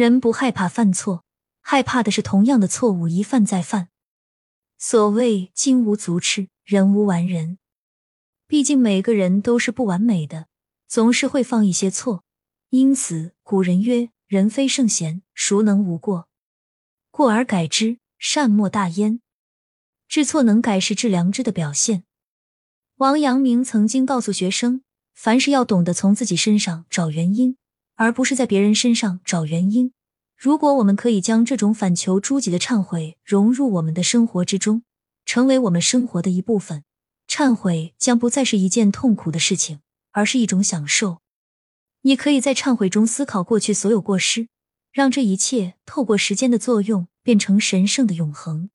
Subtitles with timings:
[0.00, 1.24] 人不害怕犯错，
[1.60, 3.90] 害怕的是同样的错误一犯再犯。
[4.78, 7.58] 所谓金无足赤，人无完人。
[8.46, 10.46] 毕竟每个人都是不完美的，
[10.88, 12.24] 总是会犯一些错。
[12.70, 16.30] 因此，古人曰：“人非圣贤，孰能无过？
[17.10, 19.20] 过而改之，善莫大焉。”
[20.08, 22.04] 知错能改是致良知的表现。
[22.96, 24.82] 王阳明曾经告诉学生，
[25.12, 27.58] 凡事要懂得从自己身上找原因，
[28.00, 29.92] 而不是在别人身上找原因。
[30.34, 34.84] 如果我们可以将这种反求诸己的忏悔融入我们的生活之中，
[35.26, 36.82] 成为我们生活的一部分，
[37.28, 39.80] 忏悔将不再是一件痛苦的事情，
[40.12, 41.18] 而是一种享受。
[42.00, 44.48] 你可以在忏悔中思考过去所有过失，
[44.90, 48.70] 让这一切透过时间的作用变成神圣的永恒。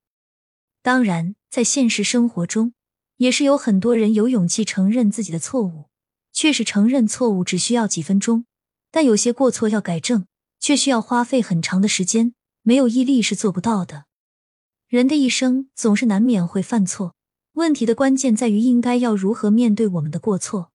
[0.84, 2.76] 当然，在现实生活中，
[3.18, 5.86] 也是有很多人有勇气承认自己的错误。
[6.32, 8.46] 确实，承认错误只需要几分钟，
[8.96, 10.26] 但有些过错要改正，
[10.58, 12.34] 却需要花费很长的时间。
[12.62, 14.06] 没有毅力是做不到的。
[14.88, 17.14] 人的一生总是难免会犯错，
[17.56, 20.72] 问题的关键在于应该要如何面对我们的过错。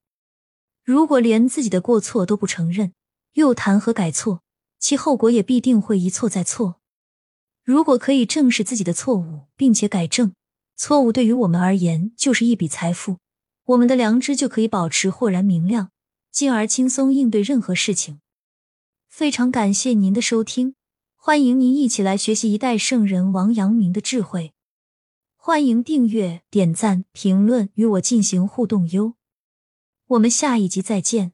[0.85, 2.93] 如果连自己的过错都不承认，
[3.33, 4.43] 又谈何改错？
[4.79, 6.79] 其后果也必定会一错再错。
[7.65, 10.35] 如果可以正视自己的错误，并且改正
[10.77, 13.17] 错误，对于我们而言就是一笔财富，
[13.65, 15.89] 我们的良知就可以保持豁然明亮，
[16.31, 18.21] 进而轻松应对任何事情。
[19.09, 20.75] 非常感谢您的收听，
[21.17, 24.53] 欢迎您一起来学习一代圣人王阳明的智慧。
[25.37, 29.15] 欢迎订阅、点赞、评论，与我进行互动哟。
[30.07, 31.33] 我们下一集再见。